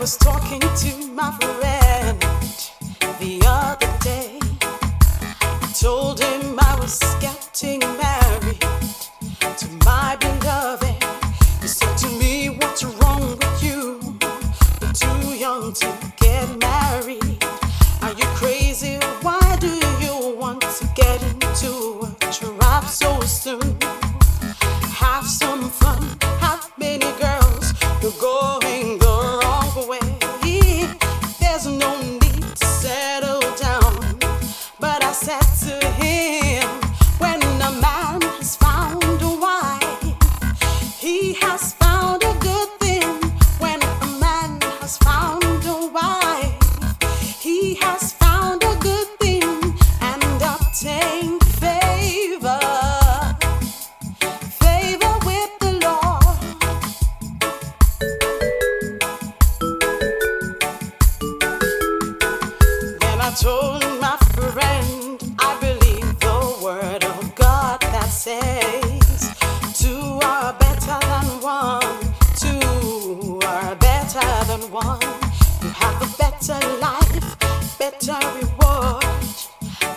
was 0.00 0.16
talking 0.16 0.60
to 0.60 1.12
my 1.12 1.30
friend 1.32 2.18
the 3.20 3.38
other 3.44 3.98
day. 4.00 4.38
I 5.42 5.72
told 5.78 6.18
him 6.18 6.58
I 6.58 6.74
was 6.80 6.98
getting 7.20 7.80
married 7.80 8.60
to 9.58 9.68
my 9.84 10.16
beloved. 10.18 11.04
He 11.60 11.68
said 11.68 11.94
to 11.98 12.08
me, 12.18 12.48
What's 12.48 12.82
wrong 12.82 13.36
with 13.36 13.62
you? 13.62 14.00
You're 14.80 14.92
too 14.94 15.34
young 15.34 15.74
to 15.74 16.12
get 16.16 16.48
married. 16.58 17.44
Are 18.00 18.14
you 18.14 18.24
crazy? 18.40 18.98
Why 19.20 19.58
do 19.60 19.68
you 20.00 20.34
want 20.34 20.62
to 20.62 20.88
get 20.94 21.22
into 21.22 22.08
a 22.08 22.32
trap 22.32 22.84
so 22.84 23.20
soon? 23.20 23.76
Have 24.96 25.26
some 25.26 25.68
fun, 25.68 26.16
I 63.30 63.32
told 63.34 63.84
my 64.00 64.16
friend, 64.34 65.36
I 65.38 65.56
believe 65.60 66.18
the 66.18 66.58
word 66.64 67.04
of 67.04 67.32
God 67.36 67.80
that 67.80 68.06
says, 68.06 69.32
Two 69.72 70.18
are 70.24 70.52
better 70.54 70.98
than 70.98 71.40
one, 71.40 72.00
two 72.34 73.38
are 73.46 73.76
better 73.76 74.30
than 74.50 74.62
one. 74.72 75.00
You 75.62 75.70
have 75.70 76.02
a 76.02 76.10
better 76.18 76.58
life, 76.78 77.78
better 77.78 78.18
reward, 78.34 79.04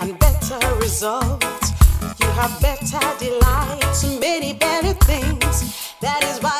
and 0.00 0.18
better 0.18 0.58
results. 0.80 1.70
You 2.18 2.26
have 2.34 2.60
better 2.60 2.98
delights, 3.20 4.02
many 4.18 4.54
better 4.54 4.94
things. 5.04 5.94
That 6.00 6.24
is 6.24 6.42
why 6.42 6.59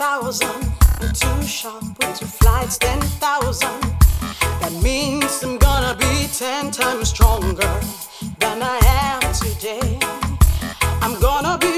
Thousand 0.00 0.62
two 0.62 0.70
We're 0.98 1.12
too 1.12 1.42
sharp, 1.46 1.84
we're 2.00 2.14
flights, 2.26 2.78
ten 2.78 3.02
thousand. 3.20 3.82
That 4.62 4.72
means 4.82 5.42
I'm 5.42 5.58
gonna 5.58 5.94
be 5.94 6.26
ten 6.32 6.70
times 6.70 7.10
stronger 7.10 7.70
than 8.38 8.62
I 8.62 8.78
am 8.82 9.20
today. 9.34 9.98
I'm 11.02 11.20
gonna 11.20 11.58
be. 11.58 11.69